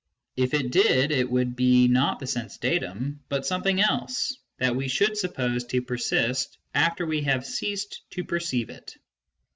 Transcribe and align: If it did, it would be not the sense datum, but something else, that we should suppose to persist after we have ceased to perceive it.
If 0.35 0.55
it 0.55 0.71
did, 0.71 1.11
it 1.11 1.29
would 1.29 1.55
be 1.55 1.87
not 1.87 2.17
the 2.19 2.25
sense 2.25 2.57
datum, 2.57 3.19
but 3.29 3.45
something 3.45 3.79
else, 3.79 4.35
that 4.57 4.75
we 4.75 4.87
should 4.87 5.15
suppose 5.15 5.63
to 5.65 5.83
persist 5.83 6.57
after 6.73 7.05
we 7.05 7.21
have 7.21 7.45
ceased 7.45 8.01
to 8.09 8.23
perceive 8.23 8.71
it. 8.71 8.97